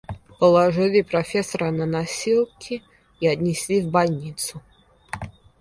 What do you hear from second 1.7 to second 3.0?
носилки